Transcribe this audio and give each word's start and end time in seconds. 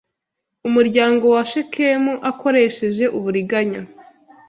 umuryango 0.67 1.25
wa 1.33 1.43
Shekemu 1.49 2.13
akoresheje 2.31 3.05
uburiganya 3.17 3.81